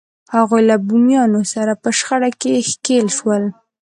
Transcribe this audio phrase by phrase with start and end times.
[0.35, 3.43] هغوی له بومیانو سره په شخړه کې ښکېل شول.